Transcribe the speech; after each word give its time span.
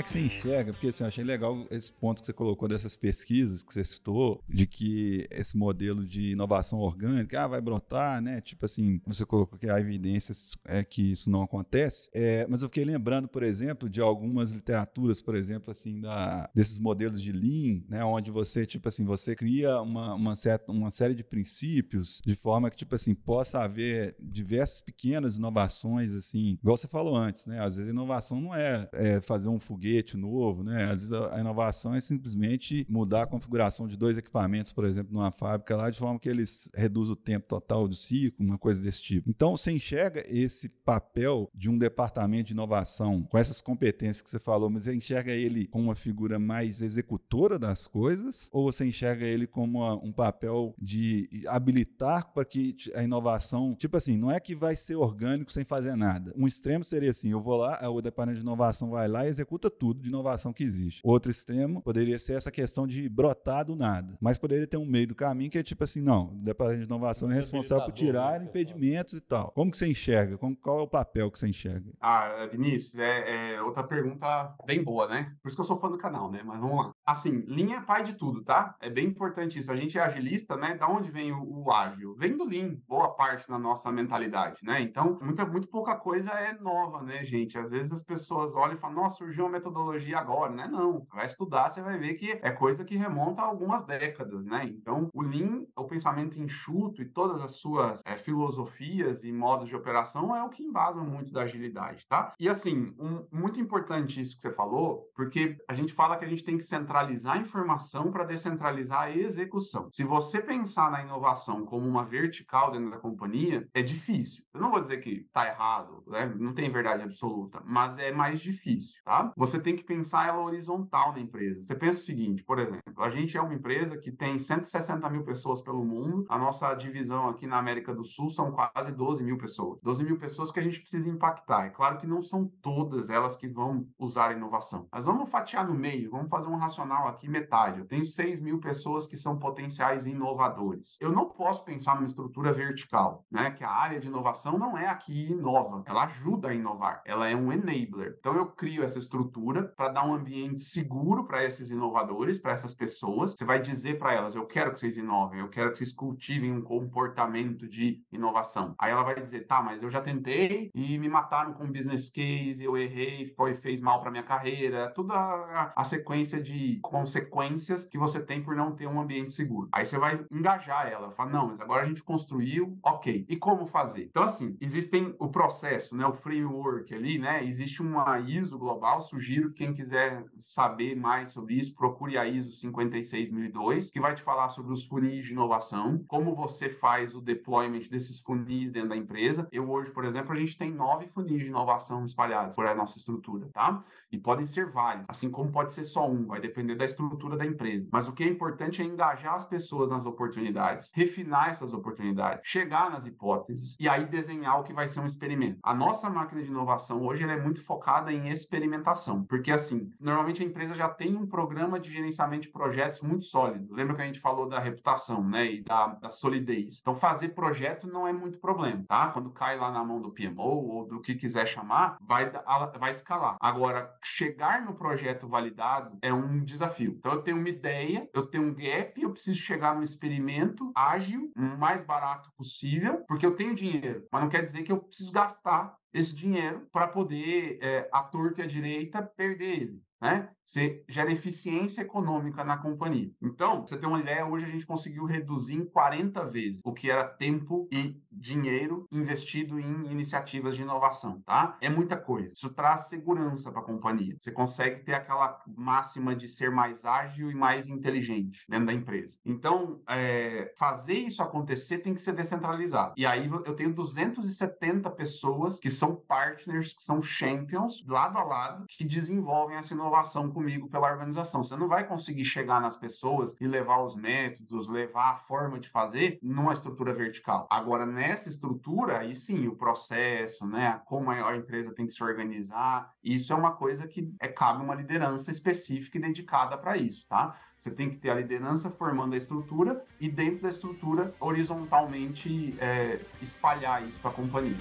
é 0.00 0.02
que 0.02 0.10
você 0.10 0.20
enxerga? 0.20 0.72
Porque 0.72 0.88
assim, 0.88 1.04
eu 1.04 1.08
achei 1.08 1.22
legal 1.22 1.66
esse 1.70 1.92
ponto 1.92 2.20
que 2.20 2.26
você 2.26 2.32
colocou 2.32 2.66
dessas 2.68 2.96
pesquisas 2.96 3.62
que 3.62 3.72
você 3.72 3.84
citou, 3.84 4.42
de 4.48 4.66
que 4.66 5.26
esse 5.30 5.56
modelo 5.56 6.06
de 6.06 6.32
inovação 6.32 6.78
orgânica, 6.78 7.42
ah, 7.42 7.46
vai 7.46 7.60
brotar, 7.60 8.20
né? 8.20 8.40
Tipo 8.40 8.64
assim, 8.64 9.00
você 9.06 9.24
colocou 9.24 9.58
que 9.58 9.68
há 9.68 9.78
evidências 9.78 10.56
é 10.64 10.82
que 10.82 11.12
isso 11.12 11.30
não 11.30 11.42
acontece. 11.42 12.08
É, 12.12 12.46
mas 12.48 12.62
eu 12.62 12.68
fiquei 12.68 12.84
lembrando, 12.84 13.28
por 13.28 13.42
exemplo, 13.42 13.88
de 13.88 14.00
algumas 14.00 14.52
literaturas, 14.52 15.20
por 15.20 15.34
exemplo, 15.34 15.70
assim, 15.70 16.00
da, 16.00 16.50
desses 16.54 16.78
modelos 16.78 17.20
de 17.20 17.32
Lean, 17.32 17.82
né? 17.88 18.04
Onde 18.04 18.30
você, 18.30 18.64
tipo 18.64 18.88
assim, 18.88 19.04
você 19.04 19.36
cria 19.36 19.80
uma, 19.82 20.14
uma, 20.14 20.34
certa, 20.34 20.72
uma 20.72 20.90
série 20.90 21.14
de 21.14 21.22
princípios 21.22 22.22
de 22.24 22.34
forma 22.34 22.70
que, 22.70 22.76
tipo 22.76 22.94
assim, 22.94 23.14
possa 23.14 23.60
haver 23.60 24.16
diversas 24.18 24.80
pequenas 24.80 25.36
inovações, 25.36 26.14
assim, 26.14 26.58
igual 26.62 26.76
você 26.76 26.88
falou 26.88 27.16
antes, 27.16 27.44
né? 27.46 27.62
Às 27.62 27.76
vezes 27.76 27.90
a 27.90 27.92
inovação 27.94 28.40
não 28.40 28.54
é, 28.54 28.88
é 28.92 29.20
fazer 29.20 29.48
um 29.48 29.60
foguete 29.60 29.89
novo, 30.16 30.62
né? 30.62 30.84
Às 30.84 31.02
vezes 31.02 31.12
a, 31.12 31.40
inovação 31.40 31.94
é 31.94 32.00
simplesmente 32.00 32.86
mudar 32.88 33.22
a 33.22 33.26
configuração 33.26 33.86
de 33.86 33.96
dois 33.96 34.18
equipamentos, 34.18 34.72
por 34.72 34.84
exemplo, 34.84 35.12
numa 35.12 35.30
fábrica 35.30 35.76
lá, 35.76 35.90
de 35.90 35.98
forma 35.98 36.18
que 36.18 36.28
eles 36.28 36.70
reduzam 36.74 37.12
o 37.14 37.16
tempo 37.16 37.46
total 37.46 37.86
do 37.88 37.94
ciclo, 37.94 38.44
uma 38.44 38.58
coisa 38.58 38.82
desse 38.82 39.02
tipo. 39.02 39.28
Então, 39.28 39.56
você 39.56 39.72
enxerga 39.72 40.24
esse 40.28 40.68
papel 40.68 41.50
de 41.54 41.70
um 41.70 41.78
departamento 41.78 42.48
de 42.48 42.52
inovação 42.52 43.22
com 43.24 43.38
essas 43.38 43.60
competências 43.60 44.20
que 44.22 44.30
você 44.30 44.38
falou, 44.38 44.70
mas 44.70 44.84
você 44.84 44.94
enxerga 44.94 45.32
ele 45.32 45.66
como 45.66 45.84
uma 45.84 45.94
figura 45.94 46.38
mais 46.38 46.80
executora 46.80 47.58
das 47.58 47.86
coisas 47.86 48.48
ou 48.52 48.70
você 48.70 48.86
enxerga 48.86 49.24
ele 49.24 49.46
como 49.46 49.78
uma, 49.78 49.94
um 49.94 50.12
papel 50.12 50.74
de 50.78 51.28
habilitar 51.46 52.32
para 52.32 52.44
que 52.44 52.76
a 52.94 53.02
inovação, 53.02 53.74
tipo 53.74 53.96
assim, 53.96 54.16
não 54.16 54.30
é 54.30 54.40
que 54.40 54.54
vai 54.54 54.76
ser 54.76 54.96
orgânico 54.96 55.52
sem 55.52 55.64
fazer 55.64 55.96
nada. 55.96 56.32
Um 56.36 56.46
extremo 56.46 56.84
seria 56.84 57.10
assim, 57.10 57.30
eu 57.30 57.40
vou 57.40 57.56
lá, 57.56 57.88
o 57.88 58.00
departamento 58.00 58.40
de 58.40 58.46
inovação 58.46 58.90
vai 58.90 59.08
lá 59.08 59.26
e 59.26 59.28
executa 59.28 59.70
tudo 59.80 60.02
de 60.02 60.10
inovação 60.10 60.52
que 60.52 60.62
existe. 60.62 61.00
Outro 61.02 61.30
extremo 61.30 61.80
poderia 61.80 62.18
ser 62.18 62.34
essa 62.34 62.50
questão 62.50 62.86
de 62.86 63.08
brotar 63.08 63.64
do 63.64 63.74
nada, 63.74 64.14
mas 64.20 64.36
poderia 64.36 64.66
ter 64.66 64.76
um 64.76 64.84
meio 64.84 65.08
do 65.08 65.14
caminho 65.14 65.50
que 65.50 65.56
é 65.56 65.62
tipo 65.62 65.82
assim, 65.82 66.02
não, 66.02 66.26
o 66.26 66.44
departamento 66.44 66.86
de 66.86 66.92
inovação 66.92 67.30
é 67.30 67.34
responsável 67.34 67.86
por 67.86 67.92
tirar 67.92 68.42
impedimentos 68.42 69.14
e 69.14 69.20
tal. 69.22 69.50
Como 69.52 69.70
que 69.70 69.78
você 69.78 69.88
enxerga? 69.88 70.36
Como, 70.36 70.54
qual 70.54 70.80
é 70.80 70.82
o 70.82 70.86
papel 70.86 71.30
que 71.30 71.38
você 71.38 71.48
enxerga? 71.48 71.90
Ah, 71.98 72.46
Vinícius, 72.52 72.98
é, 72.98 73.54
é 73.54 73.62
outra 73.62 73.82
pergunta 73.82 74.54
bem 74.66 74.84
boa, 74.84 75.08
né? 75.08 75.34
Por 75.42 75.48
isso 75.48 75.56
que 75.56 75.62
eu 75.62 75.64
sou 75.64 75.80
fã 75.80 75.90
do 75.90 75.96
canal, 75.96 76.30
né? 76.30 76.42
Mas 76.44 76.60
vamos 76.60 76.76
lá. 76.76 76.92
Assim, 77.06 77.42
linha 77.46 77.78
é 77.78 77.80
pai 77.80 78.02
de 78.02 78.14
tudo, 78.14 78.44
tá? 78.44 78.76
É 78.80 78.90
bem 78.90 79.06
importante 79.06 79.58
isso. 79.58 79.72
A 79.72 79.76
gente 79.76 79.96
é 79.96 80.02
agilista, 80.02 80.56
né? 80.56 80.74
Da 80.74 80.88
onde 80.88 81.10
vem 81.10 81.32
o, 81.32 81.64
o 81.64 81.72
ágil? 81.72 82.14
Vem 82.16 82.36
do 82.36 82.44
Lean, 82.44 82.76
boa 82.86 83.14
parte 83.14 83.48
na 83.48 83.58
nossa 83.58 83.90
mentalidade, 83.90 84.58
né? 84.62 84.82
Então, 84.82 85.18
muita, 85.22 85.46
muito 85.46 85.68
pouca 85.68 85.96
coisa 85.96 86.30
é 86.32 86.52
nova, 86.60 87.02
né, 87.02 87.24
gente? 87.24 87.56
Às 87.56 87.70
vezes 87.70 87.92
as 87.92 88.04
pessoas 88.04 88.54
olham 88.54 88.74
e 88.74 88.78
falam, 88.78 88.96
nossa, 88.96 89.16
surgiu 89.16 89.44
uma 89.44 89.52
metodologia 89.52 89.69
agora, 90.14 90.52
né? 90.52 90.68
Não, 90.68 91.06
vai 91.12 91.26
estudar, 91.26 91.68
você 91.68 91.80
vai 91.80 91.98
ver 91.98 92.14
que 92.14 92.32
é 92.42 92.50
coisa 92.50 92.84
que 92.84 92.96
remonta 92.96 93.42
a 93.42 93.46
algumas 93.46 93.84
décadas, 93.84 94.44
né? 94.44 94.64
Então, 94.64 95.08
o 95.12 95.22
Lean, 95.22 95.64
o 95.76 95.84
pensamento 95.84 96.40
enxuto 96.40 97.02
e 97.02 97.08
todas 97.08 97.42
as 97.42 97.52
suas 97.56 98.02
é, 98.04 98.16
filosofias 98.16 99.24
e 99.24 99.32
modos 99.32 99.68
de 99.68 99.76
operação 99.76 100.34
é 100.34 100.42
o 100.42 100.48
que 100.48 100.62
embasa 100.62 101.02
muito 101.02 101.32
da 101.32 101.42
agilidade, 101.42 102.06
tá? 102.06 102.34
E 102.38 102.48
assim, 102.48 102.94
um, 102.98 103.26
muito 103.30 103.60
importante 103.60 104.20
isso 104.20 104.36
que 104.36 104.42
você 104.42 104.50
falou, 104.50 105.08
porque 105.14 105.56
a 105.68 105.74
gente 105.74 105.92
fala 105.92 106.16
que 106.16 106.24
a 106.24 106.28
gente 106.28 106.44
tem 106.44 106.56
que 106.56 106.64
centralizar 106.64 107.36
a 107.36 107.40
informação 107.40 108.10
para 108.10 108.24
descentralizar 108.24 109.02
a 109.02 109.16
execução. 109.16 109.88
Se 109.92 110.04
você 110.04 110.40
pensar 110.40 110.90
na 110.90 111.02
inovação 111.02 111.64
como 111.64 111.86
uma 111.86 112.04
vertical 112.04 112.70
dentro 112.70 112.90
da 112.90 112.98
companhia, 112.98 113.68
é 113.74 113.82
difícil. 113.82 114.44
Eu 114.52 114.60
não 114.60 114.70
vou 114.70 114.80
dizer 114.80 114.98
que 114.98 115.10
está 115.10 115.46
errado, 115.46 116.02
né? 116.06 116.32
não 116.38 116.52
tem 116.52 116.70
verdade 116.70 117.02
absoluta, 117.02 117.62
mas 117.64 117.98
é 117.98 118.12
mais 118.12 118.40
difícil, 118.40 119.00
tá? 119.04 119.32
Você 119.36 119.59
tem 119.60 119.76
que 119.76 119.84
pensar 119.84 120.28
ela 120.28 120.40
horizontal 120.40 121.12
na 121.12 121.20
empresa. 121.20 121.62
Você 121.62 121.74
pensa 121.74 121.98
o 121.98 122.02
seguinte, 122.02 122.42
por 122.42 122.58
exemplo, 122.58 123.02
a 123.02 123.10
gente 123.10 123.36
é 123.36 123.40
uma 123.40 123.54
empresa 123.54 123.96
que 123.96 124.10
tem 124.10 124.38
160 124.38 125.08
mil 125.10 125.24
pessoas 125.24 125.60
pelo 125.60 125.84
mundo, 125.84 126.26
a 126.28 126.38
nossa 126.38 126.74
divisão 126.74 127.28
aqui 127.28 127.46
na 127.46 127.58
América 127.58 127.94
do 127.94 128.04
Sul 128.04 128.30
são 128.30 128.52
quase 128.52 128.92
12 128.92 129.22
mil 129.22 129.38
pessoas. 129.38 129.80
12 129.82 130.04
mil 130.04 130.18
pessoas 130.18 130.50
que 130.50 130.60
a 130.60 130.62
gente 130.62 130.80
precisa 130.80 131.08
impactar. 131.08 131.66
É 131.66 131.70
claro 131.70 131.98
que 131.98 132.06
não 132.06 132.22
são 132.22 132.46
todas 132.62 133.10
elas 133.10 133.36
que 133.36 133.48
vão 133.48 133.86
usar 133.98 134.28
a 134.28 134.32
inovação, 134.32 134.88
mas 134.92 135.06
vamos 135.06 135.30
fatiar 135.30 135.66
no 135.66 135.74
meio, 135.74 136.10
vamos 136.10 136.30
fazer 136.30 136.48
um 136.48 136.56
racional 136.56 137.08
aqui 137.08 137.28
metade. 137.28 137.80
Eu 137.80 137.86
tenho 137.86 138.04
6 138.04 138.40
mil 138.40 138.58
pessoas 138.58 139.06
que 139.06 139.16
são 139.16 139.38
potenciais 139.38 140.06
inovadores. 140.06 140.96
Eu 141.00 141.12
não 141.12 141.28
posso 141.28 141.64
pensar 141.64 141.94
numa 141.94 142.06
estrutura 142.06 142.52
vertical, 142.52 143.24
né? 143.30 143.50
Que 143.50 143.64
a 143.64 143.70
área 143.70 144.00
de 144.00 144.08
inovação 144.08 144.58
não 144.58 144.76
é 144.76 144.88
aqui 144.88 145.30
inova, 145.30 145.82
ela 145.86 146.04
ajuda 146.04 146.48
a 146.48 146.54
inovar, 146.54 147.02
ela 147.04 147.28
é 147.28 147.34
um 147.34 147.52
enabler. 147.52 148.16
Então 148.18 148.34
eu 148.34 148.46
crio 148.46 148.82
essa 148.82 148.98
estrutura 148.98 149.49
para 149.76 149.88
dar 149.88 150.06
um 150.06 150.14
ambiente 150.14 150.62
seguro 150.62 151.24
para 151.24 151.44
esses 151.44 151.70
inovadores, 151.70 152.38
para 152.38 152.52
essas 152.52 152.74
pessoas. 152.74 153.32
Você 153.32 153.44
vai 153.44 153.60
dizer 153.60 153.98
para 153.98 154.12
elas: 154.12 154.34
eu 154.34 154.46
quero 154.46 154.72
que 154.72 154.78
vocês 154.78 154.96
inovem, 154.96 155.40
eu 155.40 155.48
quero 155.48 155.70
que 155.70 155.78
vocês 155.78 155.92
cultivem 155.92 156.52
um 156.52 156.62
comportamento 156.62 157.68
de 157.68 158.02
inovação. 158.12 158.74
Aí 158.78 158.92
ela 158.92 159.02
vai 159.02 159.20
dizer: 159.20 159.46
tá, 159.46 159.62
mas 159.62 159.82
eu 159.82 159.90
já 159.90 160.00
tentei 160.00 160.70
e 160.74 160.98
me 160.98 161.08
mataram 161.08 161.52
com 161.52 161.70
business 161.70 162.08
case, 162.08 162.62
eu 162.62 162.76
errei, 162.76 163.26
foi 163.36 163.54
fez 163.54 163.80
mal 163.80 164.00
para 164.00 164.10
minha 164.10 164.22
carreira, 164.22 164.90
toda 164.90 165.14
a, 165.14 165.84
sequência 165.84 166.40
de 166.40 166.78
consequências 166.82 167.84
que 167.84 167.98
você 167.98 168.20
tem 168.20 168.42
por 168.42 168.54
não 168.54 168.72
ter 168.72 168.86
um 168.86 169.00
ambiente 169.00 169.32
seguro. 169.32 169.68
Aí 169.72 169.84
você 169.84 169.98
vai 169.98 170.24
engajar 170.30 170.86
ela, 170.86 171.10
fala: 171.10 171.30
não, 171.30 171.48
mas 171.48 171.60
agora 171.60 171.82
a 171.82 171.86
gente 171.86 172.02
construiu, 172.02 172.78
ok. 172.82 173.26
E 173.28 173.36
como 173.36 173.66
fazer? 173.66 174.04
Então, 174.04 174.22
assim, 174.22 174.56
existem 174.60 175.14
o 175.18 175.28
processo, 175.28 175.96
né, 175.96 176.06
o 176.06 176.12
framework 176.12 176.94
ali, 176.94 177.18
né? 177.18 177.44
Existe 177.44 177.82
uma 177.82 178.18
ISO 178.20 178.58
global, 178.58 179.00
quem 179.48 179.72
quiser 179.72 180.24
saber 180.36 180.94
mais 180.94 181.30
sobre 181.30 181.54
isso, 181.54 181.74
procure 181.74 182.18
a 182.18 182.26
ISO 182.26 182.52
56002, 182.52 183.90
que 183.90 184.00
vai 184.00 184.14
te 184.14 184.22
falar 184.22 184.48
sobre 184.48 184.72
os 184.72 184.84
funis 184.84 185.26
de 185.26 185.32
inovação, 185.32 186.04
como 186.06 186.34
você 186.34 186.68
faz 186.68 187.14
o 187.14 187.20
deployment 187.20 187.88
desses 187.90 188.20
funis 188.20 188.70
dentro 188.70 188.90
da 188.90 188.96
empresa. 188.96 189.48
Eu 189.50 189.70
hoje, 189.70 189.90
por 189.90 190.04
exemplo, 190.04 190.32
a 190.32 190.36
gente 190.36 190.58
tem 190.58 190.70
nove 190.72 191.06
funis 191.06 191.40
de 191.40 191.46
inovação 191.46 192.04
espalhados 192.04 192.56
por 192.56 192.66
a 192.66 192.74
nossa 192.74 192.98
estrutura, 192.98 193.48
tá? 193.52 193.82
E 194.12 194.18
podem 194.18 194.44
ser 194.44 194.70
vários, 194.70 195.06
assim 195.08 195.30
como 195.30 195.52
pode 195.52 195.72
ser 195.72 195.84
só 195.84 196.08
um, 196.08 196.26
vai 196.26 196.40
depender 196.40 196.74
da 196.74 196.84
estrutura 196.84 197.36
da 197.36 197.46
empresa. 197.46 197.88
Mas 197.92 198.08
o 198.08 198.12
que 198.12 198.24
é 198.24 198.28
importante 198.28 198.82
é 198.82 198.84
engajar 198.84 199.34
as 199.34 199.44
pessoas 199.44 199.88
nas 199.88 200.04
oportunidades, 200.04 200.90
refinar 200.94 201.50
essas 201.50 201.72
oportunidades, 201.72 202.46
chegar 202.46 202.90
nas 202.90 203.06
hipóteses 203.06 203.76
e 203.78 203.88
aí 203.88 204.06
desenhar 204.06 204.60
o 204.60 204.64
que 204.64 204.72
vai 204.72 204.88
ser 204.88 205.00
um 205.00 205.06
experimento. 205.06 205.58
A 205.62 205.74
nossa 205.74 206.10
máquina 206.10 206.42
de 206.42 206.48
inovação 206.48 207.02
hoje 207.02 207.24
é 207.24 207.40
muito 207.40 207.64
focada 207.64 208.12
em 208.12 208.28
experimentação, 208.28 209.24
porque 209.30 209.52
assim, 209.52 209.92
normalmente 210.00 210.42
a 210.42 210.46
empresa 210.46 210.74
já 210.74 210.88
tem 210.88 211.14
um 211.16 211.24
programa 211.24 211.78
de 211.78 211.88
gerenciamento 211.88 212.42
de 212.42 212.48
projetos 212.48 213.00
muito 213.00 213.24
sólido. 213.26 213.72
Lembra 213.72 213.94
que 213.94 214.02
a 214.02 214.06
gente 214.06 214.18
falou 214.18 214.48
da 214.48 214.58
reputação, 214.58 215.22
né, 215.22 215.52
e 215.52 215.62
da, 215.62 215.86
da 215.86 216.10
solidez. 216.10 216.80
Então 216.80 216.96
fazer 216.96 217.28
projeto 217.28 217.86
não 217.86 218.08
é 218.08 218.12
muito 218.12 218.40
problema, 218.40 218.84
tá? 218.88 219.06
Quando 219.12 219.30
cai 219.30 219.56
lá 219.56 219.70
na 219.70 219.84
mão 219.84 220.02
do 220.02 220.10
PMO 220.10 220.42
ou 220.42 220.84
do 220.84 221.00
que 221.00 221.14
quiser 221.14 221.46
chamar, 221.46 221.96
vai, 222.00 222.28
vai 222.76 222.90
escalar. 222.90 223.36
Agora, 223.40 223.94
chegar 224.02 224.64
no 224.64 224.74
projeto 224.74 225.28
validado 225.28 225.96
é 226.02 226.12
um 226.12 226.42
desafio. 226.42 226.96
Então 226.98 227.12
eu 227.12 227.22
tenho 227.22 227.36
uma 227.36 227.48
ideia, 227.48 228.10
eu 228.12 228.26
tenho 228.26 228.48
um 228.48 228.54
gap, 228.54 229.00
eu 229.00 229.12
preciso 229.12 229.38
chegar 229.38 229.76
no 229.76 229.84
experimento 229.84 230.72
ágil, 230.74 231.30
o 231.36 231.42
mais 231.56 231.84
barato 231.84 232.32
possível, 232.36 233.04
porque 233.06 233.24
eu 233.24 233.36
tenho 233.36 233.54
dinheiro, 233.54 234.04
mas 234.10 234.22
não 234.22 234.28
quer 234.28 234.42
dizer 234.42 234.64
que 234.64 234.72
eu 234.72 234.80
preciso 234.80 235.12
gastar 235.12 235.78
esse 235.92 236.14
dinheiro 236.14 236.66
para 236.72 236.88
poder, 236.88 237.58
é, 237.62 237.88
a 237.92 238.02
torta 238.02 238.40
e 238.40 238.44
a 238.44 238.46
direita, 238.46 239.02
perder 239.02 239.62
ele. 239.62 239.82
Né? 240.00 240.28
Você 240.50 240.82
gera 240.88 241.12
eficiência 241.12 241.82
econômica 241.82 242.42
na 242.42 242.56
companhia. 242.56 243.12
Então, 243.22 243.60
você 243.60 243.78
tem 243.78 243.88
uma 243.88 244.00
ideia, 244.00 244.26
hoje 244.26 244.46
a 244.46 244.48
gente 244.48 244.66
conseguiu 244.66 245.04
reduzir 245.04 245.54
em 245.54 245.64
40 245.64 246.24
vezes 246.28 246.60
o 246.64 246.72
que 246.72 246.90
era 246.90 247.04
tempo 247.04 247.68
e 247.70 247.96
dinheiro 248.10 248.86
investido 248.90 249.60
em 249.60 249.90
iniciativas 249.90 250.56
de 250.56 250.62
inovação, 250.62 251.20
tá? 251.22 251.56
É 251.60 251.68
muita 251.68 251.96
coisa. 251.96 252.32
Isso 252.32 252.52
traz 252.52 252.88
segurança 252.88 253.52
para 253.52 253.60
a 253.60 253.64
companhia. 253.64 254.16
Você 254.18 254.32
consegue 254.32 254.82
ter 254.82 254.94
aquela 254.94 255.40
máxima 255.56 256.16
de 256.16 256.26
ser 256.26 256.50
mais 256.50 256.84
ágil 256.84 257.30
e 257.30 257.34
mais 257.34 257.68
inteligente 257.68 258.44
dentro 258.48 258.66
da 258.66 258.72
empresa. 258.72 259.18
Então, 259.24 259.80
é, 259.88 260.52
fazer 260.58 260.94
isso 260.94 261.22
acontecer 261.22 261.78
tem 261.78 261.94
que 261.94 262.00
ser 262.00 262.12
descentralizado. 262.12 262.94
E 262.96 263.06
aí 263.06 263.28
eu 263.28 263.54
tenho 263.54 263.72
270 263.72 264.90
pessoas 264.90 265.60
que 265.60 265.70
são 265.70 265.94
partners, 265.94 266.74
que 266.74 266.82
são 266.82 267.00
champions, 267.00 267.84
lado 267.86 268.18
a 268.18 268.24
lado, 268.24 268.64
que 268.68 268.84
desenvolvem 268.84 269.56
essa 269.56 269.74
inovação 269.90 270.30
comigo 270.30 270.68
pela 270.68 270.90
organização. 270.90 271.42
Você 271.42 271.56
não 271.56 271.66
vai 271.66 271.86
conseguir 271.86 272.24
chegar 272.24 272.60
nas 272.60 272.76
pessoas 272.76 273.34
e 273.40 273.46
levar 273.46 273.82
os 273.82 273.96
métodos, 273.96 274.68
levar 274.68 275.10
a 275.10 275.16
forma 275.16 275.58
de 275.58 275.68
fazer 275.68 276.18
numa 276.22 276.52
estrutura 276.52 276.94
vertical. 276.94 277.48
Agora, 277.50 277.84
nessa 277.84 278.28
estrutura, 278.28 279.00
aí 279.00 279.14
sim, 279.14 279.48
o 279.48 279.56
processo, 279.56 280.46
né, 280.46 280.80
como 280.84 281.10
a 281.10 281.36
empresa 281.36 281.74
tem 281.74 281.86
que 281.86 281.92
se 281.92 282.02
organizar, 282.02 282.92
isso 283.02 283.32
é 283.32 283.36
uma 283.36 283.52
coisa 283.52 283.86
que 283.88 284.14
é, 284.20 284.28
cabe 284.28 284.62
uma 284.62 284.74
liderança 284.74 285.30
específica 285.30 285.98
e 285.98 286.00
dedicada 286.00 286.56
para 286.56 286.76
isso, 286.76 287.06
tá? 287.08 287.36
Você 287.58 287.70
tem 287.70 287.90
que 287.90 287.96
ter 287.96 288.10
a 288.10 288.14
liderança 288.14 288.70
formando 288.70 289.14
a 289.14 289.16
estrutura 289.16 289.84
e 289.98 290.08
dentro 290.08 290.42
da 290.42 290.48
estrutura, 290.48 291.12
horizontalmente, 291.20 292.54
é, 292.58 293.00
espalhar 293.20 293.86
isso 293.86 293.98
para 294.00 294.10
a 294.10 294.14
companhia. 294.14 294.56